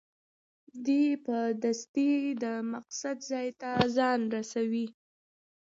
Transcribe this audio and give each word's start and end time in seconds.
دی 0.85 1.03
په 1.25 1.37
دستي 1.63 2.11
د 2.43 2.45
مقصد 2.71 3.17
ټکي 3.27 3.49
ته 3.61 3.71
ځان 3.95 4.19
رسوي. 4.35 4.87